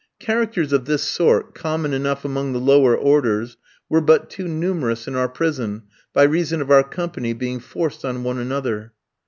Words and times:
Characters 0.17 0.73
of 0.73 0.85
this 0.85 1.03
sort, 1.03 1.53
common 1.53 1.93
enough 1.93 2.25
among 2.25 2.53
the 2.53 2.59
lower 2.59 2.97
orders, 2.97 3.57
were 3.87 4.01
but 4.01 4.31
too 4.31 4.47
numerous 4.47 5.07
in 5.07 5.13
our 5.15 5.29
prison, 5.29 5.83
by 6.11 6.23
reason 6.23 6.59
of 6.59 6.71
our 6.71 6.83
company 6.83 7.33
being 7.33 7.59
forced 7.59 8.03
on 8.03 8.23
one 8.23 8.39
another. 8.39 8.93